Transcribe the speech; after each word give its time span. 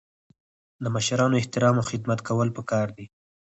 د 0.83 0.85
مشرانو 0.95 1.39
احترام 1.41 1.75
او 1.79 1.87
خدمت 1.91 2.19
کول 2.27 2.49
پکار 2.57 2.87
دي. 2.97 3.05